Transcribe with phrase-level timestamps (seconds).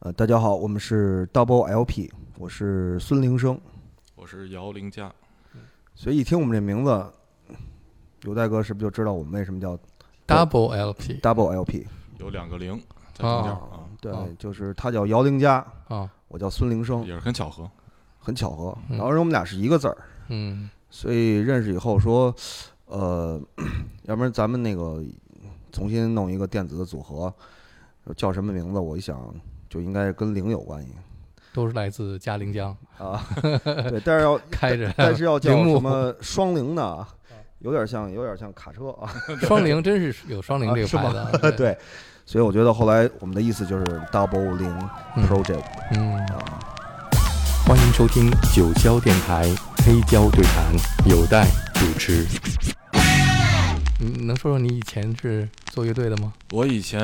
[0.00, 3.60] 呃，大家好，我们是 Double LP，我是孙铃声。
[4.14, 5.12] 我是姚凌佳，
[5.94, 7.04] 所以一听我们这名字，
[8.22, 9.78] 有代哥是不是就知道我们为什么叫
[10.26, 11.86] Double LP Double LP？
[12.16, 12.78] 有两个零
[13.12, 15.56] 在中间哦啊，对哦，就是他叫姚凌佳，
[15.88, 17.70] 啊，我叫孙铃声，也是很巧合。
[18.18, 18.76] 很巧合。
[18.88, 19.98] 嗯然后我们俩是一个字儿，
[20.28, 22.34] 嗯所以认识以后说，
[22.86, 23.38] 呃，
[24.04, 25.04] 要不然咱们那个
[25.72, 27.30] 重新弄一个电子的组合，
[28.16, 28.78] 叫什么名字？
[28.78, 29.34] 我一想，
[29.70, 30.88] 就应该跟零有关系
[31.52, 33.24] 都是来自嘉陵江，啊。
[33.40, 37.06] 对，但是要 开着但是要叫什么双零呢？
[37.60, 39.08] 有点像，有点像卡车啊。
[39.42, 41.78] 双零，真是有双零这个牌子啊， 对，
[42.26, 45.62] 所以我觉得后来我们的意思就是 Double 零嗯 Project
[45.92, 46.58] 嗯，啊。
[47.64, 49.44] 欢迎收听九霄电台
[49.84, 50.74] 黑胶对谈，
[51.06, 52.26] 有待主持。
[54.00, 56.32] 你能说说你以前是做乐队的吗？
[56.50, 57.00] 我以前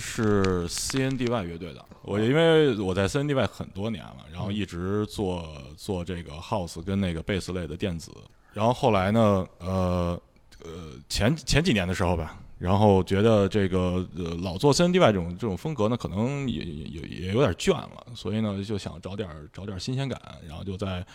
[0.00, 8.10] 是 CNDY 乐队的，我因为我在 CNDY 很多年了，然后一直做做这个 house 跟那个贝斯类的电子，
[8.54, 10.18] 然后后来呢，呃
[10.64, 21.06] 呃前前几年的时候吧，然后觉得这个呃老做 CNDY 这种这种风格呢，可能也也也有点倦了，所以呢就想找点找点新鲜感，然后就在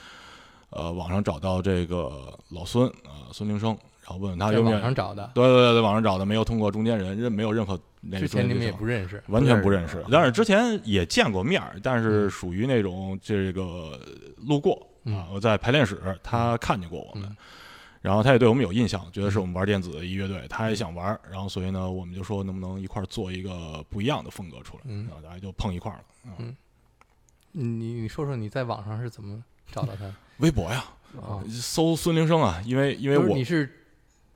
[0.70, 3.76] 呃网上找到这个老孙啊、呃孙铃声，
[4.18, 12.30] 问问他在有没有网上找的，对对对，在网上找的，没有通过中间人，任没有任何那个之前你们也中间不认识，完全不认识但是之前也见过面儿，但是嗯。
[12.30, 14.00] 属于那种这个
[14.38, 15.18] 路过嗯。
[15.18, 17.36] 啊，我在排练室他看见过我们嗯，
[18.02, 25.08] 然后他也对我们有印象，觉得是我们玩电子的一乐队，他也想玩，然后所以呢，我们就说能不能一块儿做一个不一样的风格出来，嗯。
[25.08, 26.04] 然后大家就碰一块儿了。
[26.40, 26.56] 嗯。
[27.54, 30.10] 你你说说你在网上是怎么找到他？
[30.38, 30.86] 微博呀，
[31.22, 33.81] 啊，搜孙铃声啊，因为因为就是我你是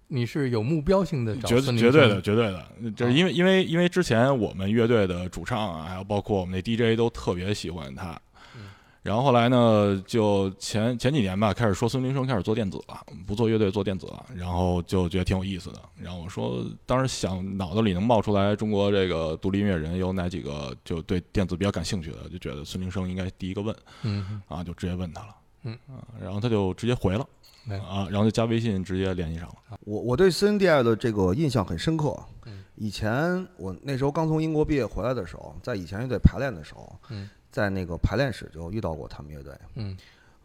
[0.07, 8.11] 你是有目标性的找绝绝对的绝对的，就是啊因为因为因为之前我们乐队的主唱啊，还有包括我们那 DJ 都特别喜欢他。
[8.55, 8.69] 嗯。
[9.01, 15.79] 然后后来呢，就前前几年吧，开始说孙林生开始做电子了，不做乐队做电子了，然后就觉得挺有意思的。
[15.95, 25.35] 然后我说，当时想脑子里能冒出来中国这个独立音乐人有哪几个就对电子比较感兴趣的，就觉得孙林生应该第一个问嗯啊，就直接问他了。
[25.63, 25.73] 嗯。
[25.87, 27.21] 啊，然后他就直接回了。
[27.21, 29.55] 哎啊，然后就加微信直接联系上了。
[29.81, 32.17] 我我对 CNDI 的这个印象很深刻。
[32.45, 39.97] 嗯以前我那时候刚从英国毕业回来的时候，在以前乐队排练的时候，嗯在那个排练室就遇到过他们乐队，嗯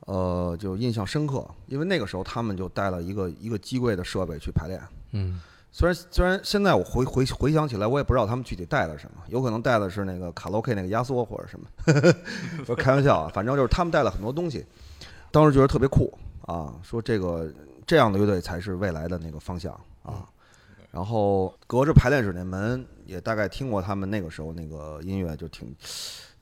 [0.06, 4.81] 呃，就印象深刻，因为那个时候他们就带了一个一个机柜的设备去排练。
[5.10, 5.41] 嗯
[5.72, 11.66] 虽然虽然现在我回回回想起来，我也不知道他们具体带了什么，有可能带的是那个卡拉 OK 那个压缩或者什么，
[12.64, 14.64] 不是开玩笑啊，反正就是他们带了很多东西，
[15.32, 17.52] 当时觉得特别酷啊，说这个
[17.86, 20.28] 这样的乐队才是未来的那个方向啊。
[20.90, 25.72] 然后隔着排练室那门，也大概听过他们那个时候那个音乐，就挺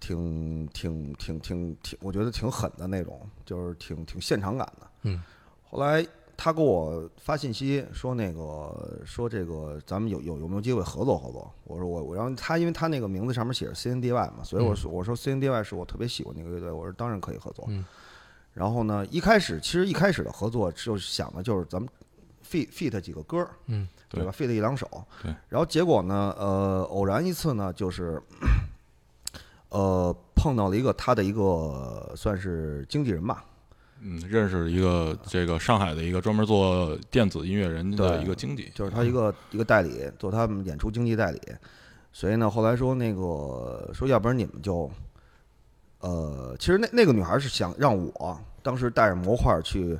[0.00, 4.86] 挺挺挺挺挺，我觉得挺狠的那种，就是挺挺现场感的。
[5.02, 5.20] 嗯
[5.70, 11.52] 后来他给我发信息说那个说这个咱们有有有没有机会合作合作？
[11.64, 17.66] 我说我我然后他因为他那个名字上面写着 CNDY 嘛，所以我说我说 CNDY 是我特别喜欢那个乐队，我说当然可以合作。
[17.68, 17.84] 嗯
[18.58, 21.88] 然后呢，一开始其实一开始的合作就是想的就是咱们
[22.44, 24.88] fit fit 几个歌儿，嗯对吧？fit 一两首。
[25.22, 25.32] 对。
[25.48, 28.20] 然后结果呢，呃，偶然一次呢，就是
[29.68, 33.44] 呃碰到了一个他的一个算是经纪人吧，
[34.00, 41.40] 嗯，认识一个这个上海的一个专门做电子音乐人的一个经纪，就是他一个一个代理，做他们演出经纪代理。
[42.10, 44.90] 所以呢，后来说那个说，要不然你们就，
[46.00, 49.98] 呃，其实那那个女孩是想让我当时带着模块去，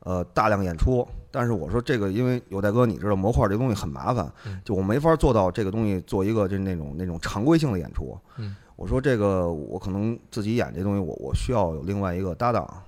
[0.00, 1.06] 呃，大量演出。
[1.30, 8.16] 但是我说这个，因为有代哥，你知道模块这东西很麻烦嗯，就我没法做到这个东西做一个就是那种那种常规性的演出。
[8.36, 12.82] 嗯我说这个我可能自己演这东西，我我需要有另外一个搭档。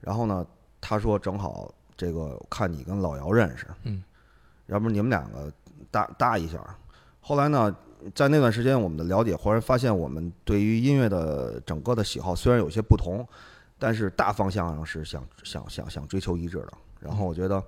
[0.00, 0.46] 然后呢，
[0.82, 4.02] 他说正好这个看你跟老姚认识，嗯，
[4.66, 5.50] 要不你们两个
[5.90, 6.58] 搭搭一下。
[7.22, 7.74] 后来呢，
[8.14, 13.26] 在那段时间我们的了解，忽然发现我们对于音乐的整个的喜好虽然有些不同，
[13.78, 16.72] 但是大方向上是想想想想追求一致的。
[17.00, 17.62] 然后我觉得，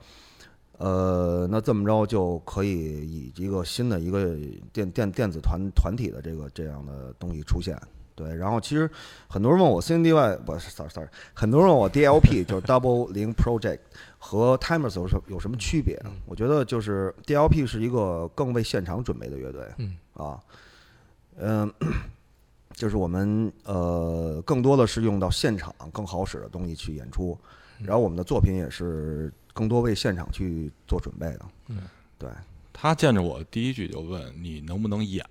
[0.79, 4.35] 呃，那这么着就可以以一个新的一个
[4.73, 7.79] 电电电子团团体的这个这样的东西出现。
[8.17, 8.91] 对，然后其实
[9.29, 13.79] 很多人问我 CNDY 不是 sorry sorry，很多人问我 DLP 就是 Double 零 Project
[14.19, 15.97] 和 Timers 有什有什么区别？
[16.27, 20.41] 我觉得就是 DLP 是一个更为现场准备的乐队，嗯啊，
[21.37, 21.71] 嗯，
[22.73, 27.39] 就是我们呃更多的是用到现场更好使的东西去演出，
[27.85, 31.83] 然后我们的作品也是更多为现场去做准备的，嗯，
[32.19, 32.31] 对，
[32.73, 35.25] 他见着我第一句就问你能不能演。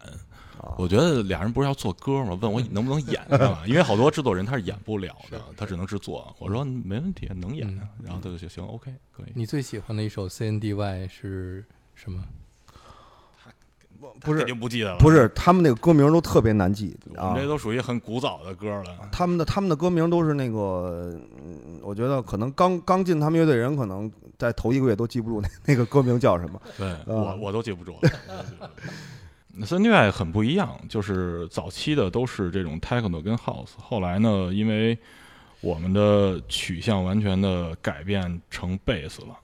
[0.66, 2.38] 啊我觉得俩人不是要做歌吗？
[2.42, 3.64] 问我 能不能演，是吧？
[3.68, 6.36] 因为好多制作人他是演不了的，他只能制作。
[6.40, 7.68] 我说没问题，能演。
[7.68, 9.32] 嗯然后他就说行，OK，可以。
[9.36, 11.64] 你最喜欢的一首 CNDY 是
[11.94, 12.24] 什么？
[14.22, 17.48] 不是肯定不记得了，不是，他们那个歌名都特别难记啊我们这。
[17.48, 19.10] 都属于很古早的歌了。
[19.12, 21.12] 他们的他们的歌名都是那个，
[21.44, 26.62] 嗯，我觉得可能刚刚进他们乐队人，可能在头一个月都记不住那 那个歌名叫什么。
[26.78, 27.96] 对啊我我都记不住
[29.56, 29.58] 了。
[29.58, 34.98] 那森乐很不一样，就是早期的都是这种 techno 跟 house，后来呢，因为
[35.62, 39.38] 我们的取向完全的改变成贝斯了，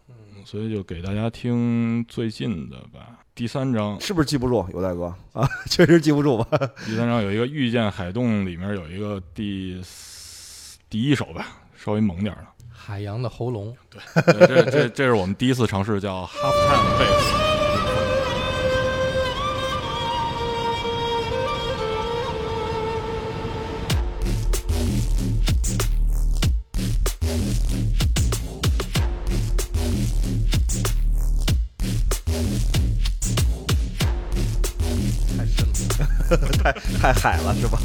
[0.45, 3.19] 所以就给大家听最近的吧。
[3.33, 4.69] 第三章，是不是记不住？
[4.73, 6.59] 有大哥 啊，确实记不住吧？
[6.85, 9.81] 第三章有一个《遇见海洞》，里面有一个第
[10.89, 12.47] 第一首吧，稍微猛点儿的。
[12.69, 13.73] 海洋的喉咙。
[13.89, 17.50] 对这这这是我们第一次尝试叫 half time bass。
[37.01, 37.79] 太海了是吧？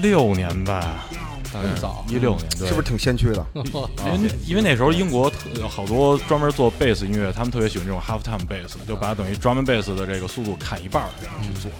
[0.00, 1.04] 六年吧，
[1.52, 3.46] 大概很早一六年，对，是不是挺先驱的？
[3.54, 11.70] 因为因为那时候英国特好多专门做贝斯音乐，他们特别喜欢这种 half time bass，就把等于 drum and bass 的这个速度砍一半儿这样去做。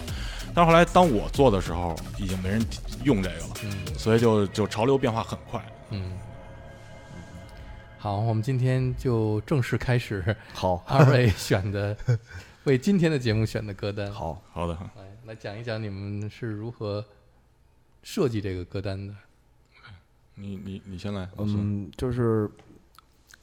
[0.53, 2.61] 但是后来当我做的时候，已经没人
[3.03, 5.63] 用这个了，嗯所以就就潮流变化很快。
[5.91, 6.11] 嗯。
[7.97, 11.95] 好，我们今天就正式开始 好， 二位选的
[12.63, 14.11] 为今天的节目选的歌单。
[14.11, 17.03] 好，好的，来来讲一讲你们是如何
[18.03, 19.13] 设计这个歌单的。
[20.35, 22.49] 你你你先来，嗯，就是，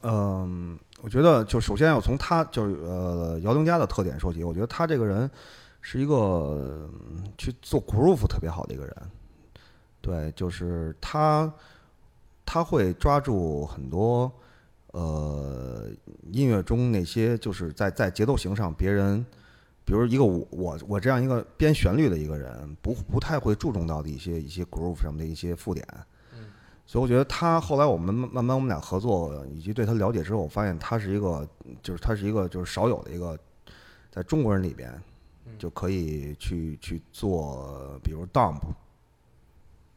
[0.01, 4.43] 嗯，我觉得就首先要从他就是呃姚东家的特点说起。
[4.43, 5.29] 我觉得他这个人
[5.79, 8.95] 是一个嗯去做 groove 特别好的一个人。
[10.01, 11.53] 对，就是他
[12.43, 14.31] 他会抓住很多
[14.93, 15.87] 呃
[16.31, 19.23] 音乐中那些就是在在节奏型上别人。
[19.87, 25.87] 比如一个我我我这样一个编旋律的一个人，不不太会注重到的一些一些 groove 什么的一些附点，
[26.85, 31.47] 所以我觉得他后来我们慢慢我们俩合作，以及对他了解之后，我发现他是一个，
[31.81, 33.39] 就是他是一个就是少有的一个，
[34.11, 34.93] 在中国人里边
[35.57, 38.59] 就可以去去做，比如 dump，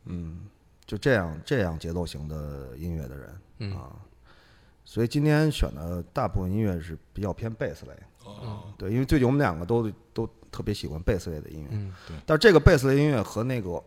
[0.05, 0.49] 嗯，
[0.87, 3.91] 就这样这样节奏型的音乐的人嗯啊，
[4.85, 7.93] 所以今天选的大部分音乐是比较偏贝斯类，
[8.25, 13.83] 哦，对，因为最近我们两个都都特别喜欢贝斯类的音乐，嗯对但是这个贝斯类音乐和那个，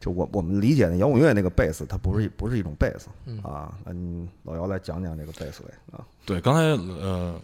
[0.00, 3.76] 就我我们理解的摇滚乐那个贝斯，它不是不是一种贝斯嗯啊。
[3.86, 6.04] 嗯，老姚来讲讲这个贝斯类啊。
[6.24, 7.40] 对，刚才呃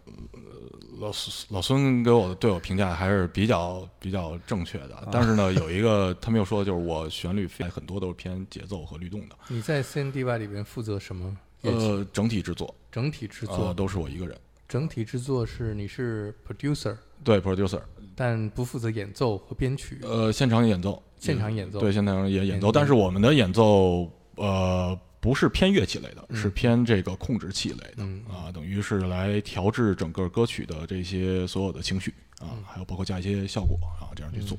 [0.99, 11.37] 老孙老孙给我的对我评价还是比较比较正确的，但是呢，有一个他没有说的就是我旋律非很多都是偏节奏和律动的，你在 CNDY 里边负责什么？
[11.63, 13.75] 呃，整体制作整体制呃作。
[13.75, 14.37] 都是我一个人，
[14.73, 17.79] 整体制作是你是 producer，对 producer，
[18.17, 19.99] 但不负责演奏和编曲。
[20.01, 21.79] 呃，现场演奏，现场演奏。
[21.79, 22.73] 对，现场也演奏，演奏。
[22.73, 26.37] 但是我们的演奏呃不是偏乐器类的，嗯。
[26.41, 28.25] 是偏这个控制器类的嗯。
[28.27, 32.65] 啊，等于是来调制整个歌曲的这些所有的情绪啊，嗯。
[32.67, 34.57] 还有包括加一些效果啊，这样去做，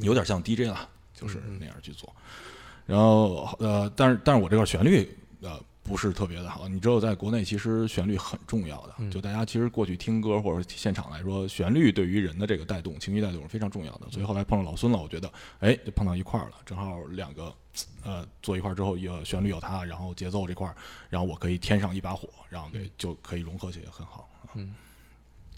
[0.00, 1.56] 有点像 DJ 啦，就是嗯。
[1.58, 2.14] 那样去做。
[2.84, 5.08] 然后呃，但是但是我这个旋律
[5.40, 6.68] 呃不是特别的好。
[6.68, 14.06] 你知道，在国内其实旋律很重要的，嗯就大家其实过去听歌或者现场来说，旋律对于人的这个带动、情绪带动是非常重要的。
[14.10, 17.52] 所以后来碰上老孙了，我觉得，哎，就碰到一块儿了，正好两个，
[18.04, 20.76] 呃，坐一块儿之后，有旋律有他，然后节奏这块儿，
[21.08, 24.28] 然后我可以添上一把火，然后给就可以融合起来很好。
[24.54, 24.74] 嗯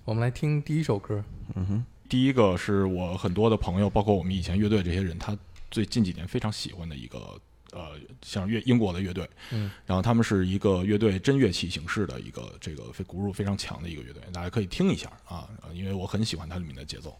[0.06, 1.22] 我们来听第一首歌，
[1.54, 5.36] 嗯哼，第一个是我很多的朋友，包括我们以前乐队这些人，他
[5.70, 7.38] 最近几年非常喜欢的一个
[7.72, 17.16] 呃，像乐英国的乐队，嗯，然后他们是一个乐队真乐器形式的一个这个非鼓入非常强的一个乐队，大家可以听一下啊，呃因为我很喜欢它里面的节奏。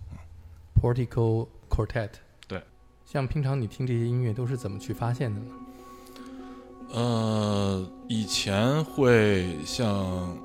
[0.81, 2.11] Portico Quartet。
[2.49, 2.63] 对，
[3.05, 5.47] 像平常你听这些音乐都是怎么去发现的呢？
[6.93, 9.89] 呃，以前会像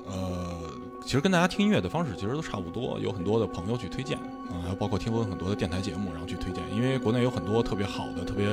[0.06, 0.70] 呃，
[1.02, 8.46] 其实跟大家听音乐的方式其实都差不多，有很多的朋友去推荐啊、还有包括听过很多的电台节目，然后去推荐，因为国内有很多特别好的、特别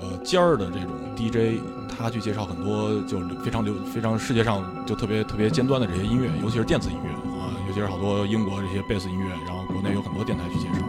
[0.00, 10.80] 呃尖儿的这种 DJ，他去介绍很多就是非常流、非常世界上就特别特别尖端的这些音乐，尤其是电子音乐啊，尤其是好多英国这些贝斯音乐，然后国内有很多电台去介绍，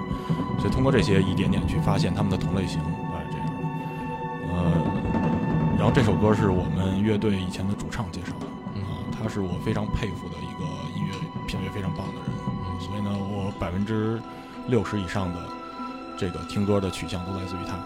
[0.60, 3.54] 所以通过这些一点点去发现他们的同类型，大概是这样的。
[4.54, 4.72] 呃，
[5.78, 10.66] 然后这首歌是我们乐队以前的主唱介绍的，啊、他是我非常佩服的一个
[10.98, 11.14] 音乐
[11.48, 14.22] 品味非常棒的人，所以呢，我百分之
[14.68, 15.40] 六十以上的
[16.18, 17.78] 这个听歌的取向都来自于他。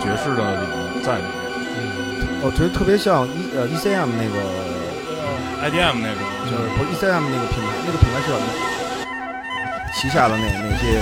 [0.00, 1.30] 爵士的里面在里面
[1.76, 4.36] 嗯，我觉得特别像 E 呃 ECM 那个
[5.68, 8.42] ，，IDM 那种就是不是 ECM 那个品牌，那个品牌是什么？
[9.92, 10.96] 旗下的那那些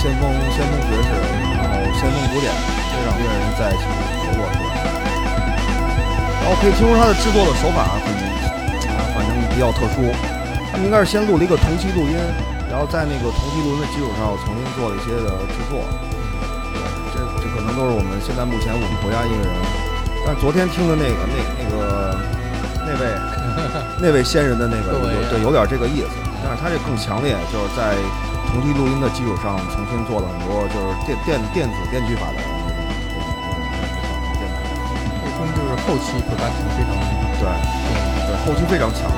[0.00, 1.12] 先锋先锋爵士，
[1.60, 2.48] 然后先锋古典，
[2.88, 4.72] 这让乐人在一起合作出来。
[6.40, 8.08] 然后可以听出他的制作的手法很，
[8.96, 10.08] 啊反正比较特殊。
[10.72, 12.16] 他们应该是先录了一个同期录音，
[12.70, 15.84] 然后在那个同期录音的基础上我重新做了一些的制作。
[17.54, 19.54] 可能都是我们现在目前我们国家音乐人。
[20.26, 22.18] 但昨天听的那个那那个
[22.82, 23.02] 那位
[24.02, 27.94] 那位先人的那个有对有点这个意思，但是他这更强烈，就是在
[28.50, 32.40] 同期录音的基础上重新做了很多就是电电电子电锯法的。
[35.22, 37.52] 后听就是后期 production 非常对重要。
[38.26, 39.12] 对，后期非常强。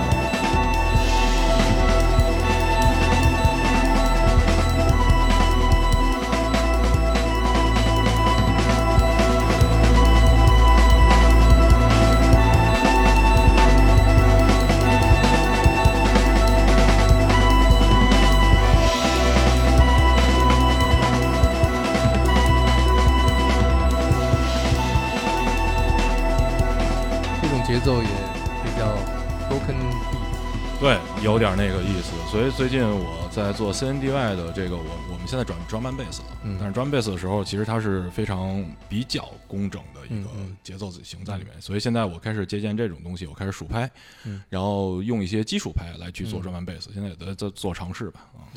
[31.36, 32.12] 有点那个意思。
[32.30, 36.24] 所以最近我在做 CNDY 的这个，我我们现在转 drum and bass 了。
[36.44, 40.30] 嗯但是 drum bass 的时候，其实它是非常比较工整的一个
[40.62, 41.52] 节奏型在里面。
[41.60, 43.90] 所以现在我开始借鉴这种东西，我开始数拍，
[44.24, 46.90] 嗯然后用一些基础拍来去做嗯 drum and bass。
[46.90, 48.20] 现在也在在做尝试吧。
[48.34, 48.48] 啊，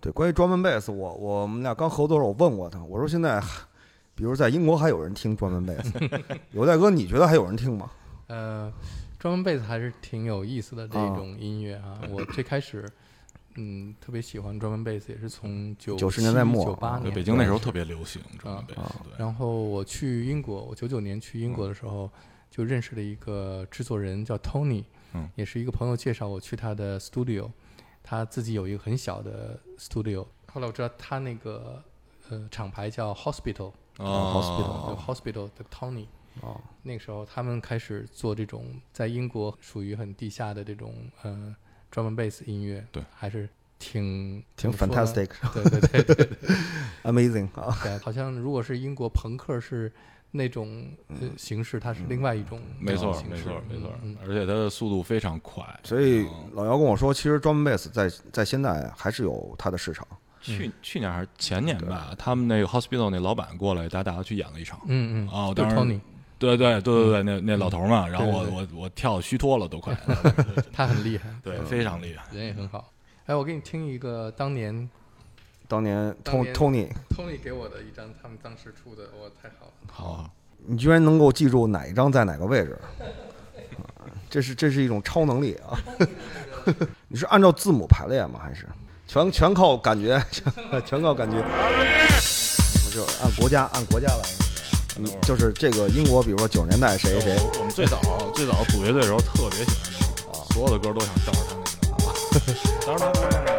[0.00, 3.38] 对，关于 drum and bass，我我们俩刚合作的时候，我问过他，我说现在，
[4.14, 6.10] 比如在英国还有人听 drum and bass，
[6.52, 7.90] 有代哥，你觉得还有人听吗？
[8.28, 8.72] 呃，
[9.24, 11.98] 专门贝斯还是挺有意思的这啊种音乐啊。
[12.10, 12.86] 我最开始，
[13.54, 17.10] 嗯，特别喜欢专门贝斯，也是从九九十年代末九八年。
[17.14, 19.02] 北京那时候特别流行 drum 啊 and bass。
[19.02, 22.10] 对，然后我去英国，我九九年去英国的时候，
[22.50, 27.50] 就认识了一个制作人叫 Tony，嗯也是一个朋友介绍我去他的 studio，
[28.02, 30.26] 他自己有一个很小的 studio。
[30.52, 31.82] 后来我知道他那个
[32.28, 36.08] 呃厂牌叫 Hospital，哦就 Hospital 的 Tony。
[36.40, 41.54] 哦，那个时候他们开始做这种在英国属于很地下的这种呃
[41.92, 46.56] drum and bass 音乐，对，还是挺挺 fantastic，对对对对对。
[47.04, 47.78] Amazing 啊！
[47.82, 49.92] 对，好像如果是英国朋克是
[50.30, 54.16] 那种呃形式，它是另外一种没错，没错，没错嗯。
[54.22, 55.64] 而且它的速度非常快。
[55.84, 60.06] 所以嗯老姚跟我说，其实 drum and bass 在在现在还是有它的市场。
[60.40, 64.78] 去去年还是前年吧，他们那个 hospital 那老板过来带大家去演了一场。
[64.86, 65.28] 嗯嗯。
[65.30, 66.00] 哦，就当时 Tony，
[66.44, 69.96] 对对对对对，那那老头儿嘛，然后我我我跳虚脱了都快，
[70.72, 72.24] 他很厉害，对，非常厉害。
[72.36, 72.90] 人也很好。
[73.26, 74.88] 哎，我给你听一个当年
[75.66, 79.72] 当年当 Tony Tony，Tony 给我的一张他们当时出的，我，太好了。
[79.90, 80.30] 好，
[80.66, 82.78] 你居然能够记住哪一张在哪个位置，
[83.98, 85.78] 啊 这是这是一种超能力啊！
[87.08, 88.40] 你是按照字母排列吗？
[88.42, 88.68] 还是
[89.06, 90.20] 全全靠感觉？
[90.30, 91.36] 全全靠感觉？
[91.38, 94.43] 我就按国家按国家来。
[94.96, 97.98] 你就是这个英国，比如说九十年代谁谁谁，我我们最早
[98.32, 101.56] 最早组乐队的时候特别喜欢这个，所有的歌都想照着他
[102.30, 102.54] 那个。
[102.86, 103.50] 当时他拍那个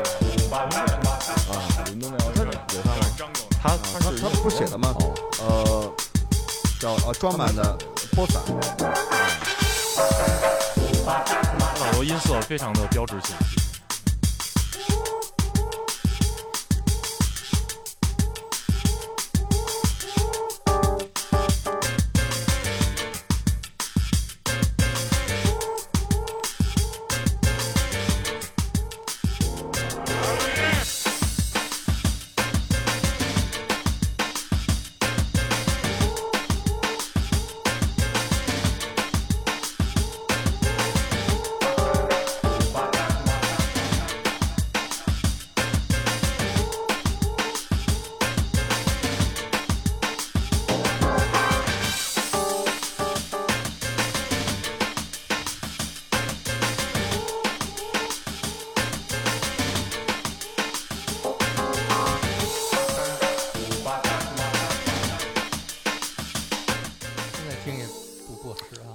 [1.52, 1.52] 啊，
[1.88, 2.26] 伦敦那个
[2.74, 2.96] 有他吗？
[3.62, 4.96] 他他是他他不是写的吗？
[5.42, 5.94] 呃，
[6.80, 7.78] 叫呃装满的
[8.16, 8.42] 波散，
[11.06, 13.36] 他好多音色非常的标志性。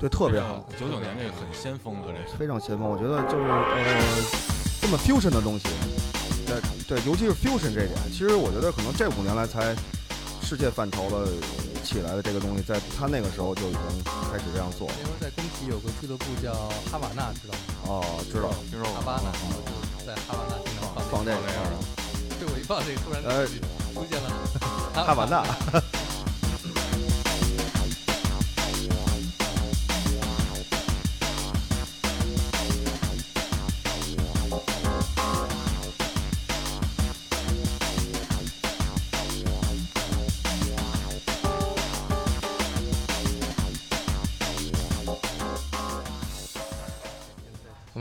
[0.01, 2.39] 对，特别好，九九年这个很先锋的这个。
[2.39, 2.89] 非常先锋。
[2.89, 3.85] 我觉得就是呃，
[4.81, 5.69] 这么 fusion 的东西，
[6.49, 6.57] 对
[6.89, 9.77] 对，尤其是 fusion 这一点，其实我觉得可能这五年来才
[10.41, 11.29] 世界范畴的
[11.85, 13.83] 起来的这个东西，在他那个时候就已经
[14.33, 14.89] 开始这样做。
[14.89, 16.55] 那时候在工体有个俱乐部叫
[16.89, 17.61] 哈瓦那，知道吗？
[17.85, 21.77] 哦，知道，听说过哈瓦那，然后就是在哈瓦那经常放放这个这个样的
[22.41, 23.45] 被我一放，这突然呃
[23.93, 24.33] 出现了
[24.97, 25.45] 哈瓦那。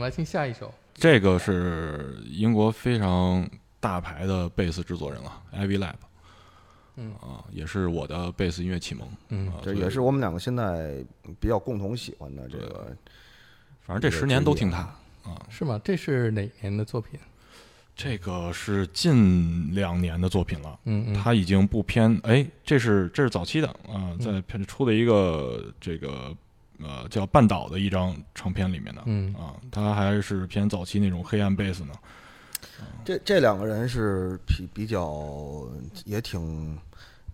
[0.00, 0.72] 们来听下一首。
[0.94, 5.94] 这个是英国非常大牌的贝斯制作人了，Ivy Lab，
[6.96, 9.06] 嗯啊，也是我的贝斯音乐启蒙。
[9.28, 11.04] 嗯啊这也是我们两个现在
[11.38, 12.96] 比较共同喜欢的这个。
[13.82, 14.78] 反正这十年都听他
[15.22, 15.46] 啊。
[15.50, 15.80] 是吗？
[15.84, 17.20] 这是哪年的作品？
[17.94, 26.34] 这个是近两年的作品了，嗯嗯，他已经不偏哎，这是这是早期的啊，在片出的一个这个
[26.82, 29.34] 呃叫半岛的一张唱片里面的嗯。
[29.34, 31.92] 啊，他还是偏早期那种黑暗贝斯呢。
[33.04, 35.66] 这这两个人是比比较
[36.04, 36.78] 也挺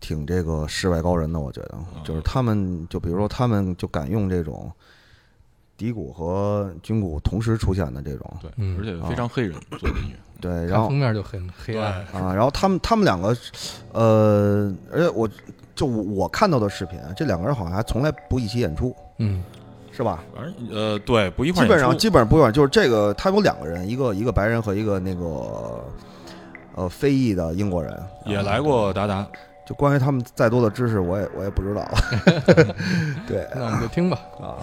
[0.00, 4.72] 挺这个世外高人的，我觉得，就是他们就比如说他们就敢用这种
[5.76, 8.78] 底鼓和军鼓同时出现的这种，对，嗯。
[8.78, 10.16] 而且非常黑人做的音乐。
[10.40, 11.92] 对，然后封面就很黑暗。
[12.12, 13.36] 啊，然后他们他们两个，
[13.92, 15.28] 呃，而且我
[15.74, 19.42] 就我我看到的视频，这两个人好像还从来不一起演出，嗯
[19.92, 20.22] 是吧？
[20.34, 25.82] 反正呃，对，不一块基本上基本上不一块，就是这个他有两个人，一个一个白人和一个那个
[26.74, 29.26] 呃非裔的英国人，也来过达达。
[29.66, 31.84] 就关于他们再多的知识，我也我也不知道。
[33.26, 34.16] 对那我们就听吧。
[34.40, 34.62] 啊，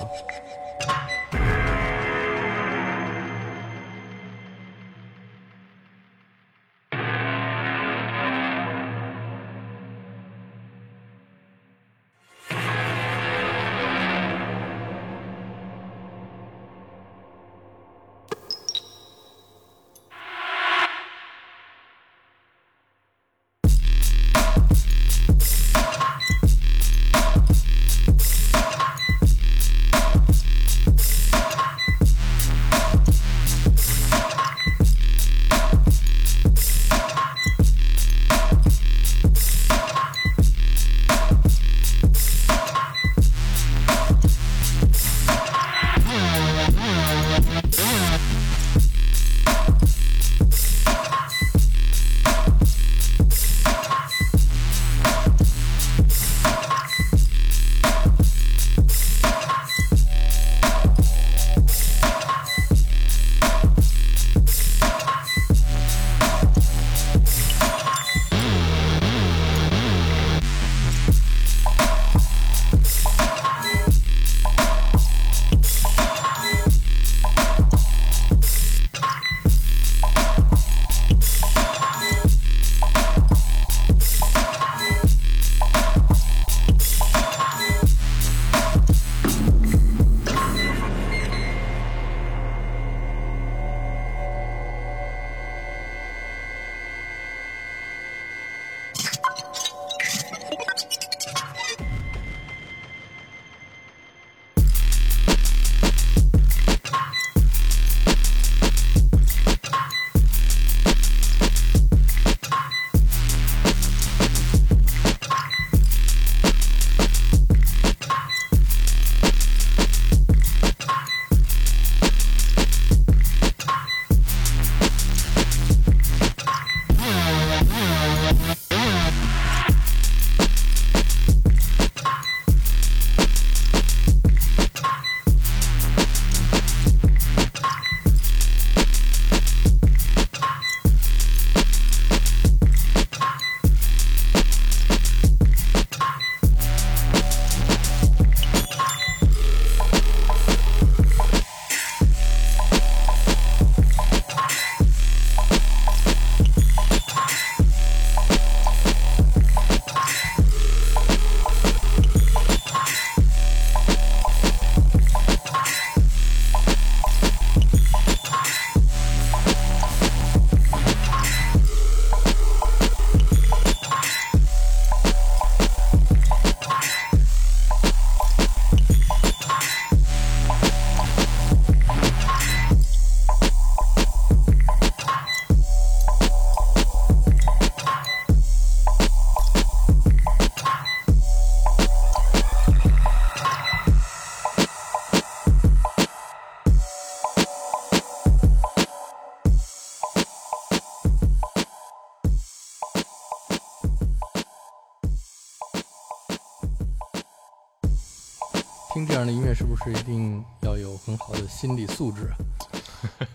[209.54, 212.36] 是不是一定要有很好的心理素质啊？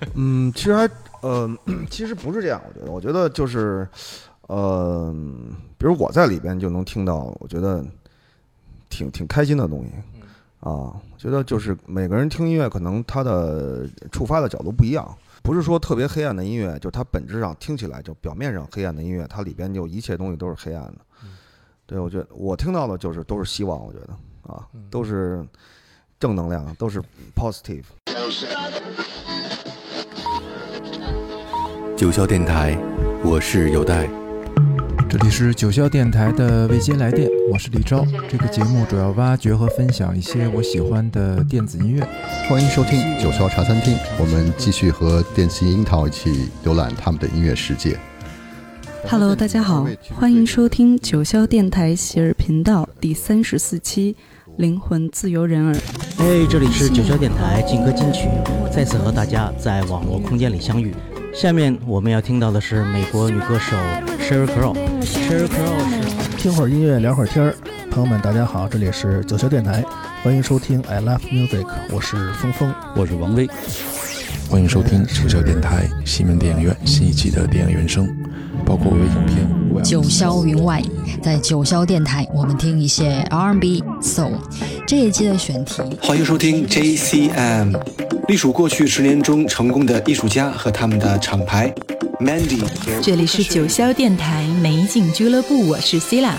[0.15, 0.89] 嗯，其实还
[1.21, 1.49] 呃，
[1.91, 3.87] 其实不是这样，我觉得，我觉得就是
[4.49, 5.15] 呃，
[5.77, 7.85] 比如我在里边就能听到，我觉得
[8.89, 9.93] 挺挺开心的东西
[10.61, 10.71] 啊。
[10.71, 20.99] 我觉得就是每个人听音乐，可能他的触发的角度不一样，不是说特别黑暗的音乐，就它本质上听起来就表面上黑暗的音乐，它里边就一切东西都是黑暗的。
[21.87, 25.45] 对，我觉得我听到的就是都是希望，我觉得啊，都是
[26.21, 27.01] 正能量，都是
[27.37, 27.85] positive。
[31.97, 32.77] 九霄电台，
[33.23, 34.09] 我是有代。
[35.09, 38.05] 这里是九霄电台的未接来电，我是李昭。
[38.29, 42.05] 这个节目主要挖掘和分享一些我喜欢的电子音乐。
[42.49, 47.97] 欢迎收听九霄茶餐厅，我们继续和电信樱桃一起浏览他们的音乐世界。
[49.09, 54.15] Hello，大家好，欢迎收听九霄电台喜儿频道第三十四期
[54.59, 55.73] 《灵魂自由人儿》。
[56.19, 58.29] 哎，这里是九霄电台劲歌金曲，
[58.73, 60.93] 再次和大家在网络空间里相遇。
[61.33, 63.77] 下面我们要听到的是美国女歌手
[64.19, 64.75] Sheryl Crow。
[65.01, 67.55] Sheryl Crow 是听会儿音乐，聊会儿天儿。
[67.89, 69.85] 朋友们，大家好，这里是九霄电台，
[70.25, 73.49] 欢迎收听 I Love Music，我是峰峰，我是王威。
[74.51, 78.09] 欢迎收听九霄电台西门电影院新一季的电影原声，
[78.67, 79.58] 包括微影片。
[79.83, 80.83] 九霄云外，
[81.23, 84.33] 在九霄电台，我们听一些 R&B、Soul。
[84.87, 87.75] 这一期的选题，欢迎收听 JCM，
[88.29, 91.73] 隶属过去十年中成功的艺术家和他们的厂牌
[92.21, 92.63] Mandy。
[93.03, 96.33] 这里是九霄电台美景俱乐部，我是 Sila。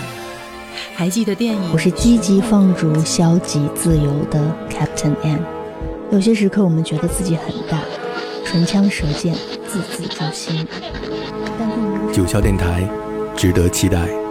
[0.96, 1.62] 还记得电影？
[1.74, 5.40] 我是积极放逐、消极自由的 Captain M。
[6.12, 7.82] 有些时刻，我们觉得自己很大，
[8.46, 9.34] 唇枪舌剑，
[9.68, 10.68] 字字诛心。
[12.12, 12.84] 九霄电台，
[13.40, 14.29] 值得期待。